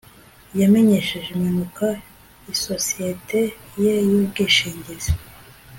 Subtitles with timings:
[0.59, 1.87] yamenyesheje impanuka
[2.53, 3.39] isosiyete
[3.83, 5.11] ye y'ubwishingizi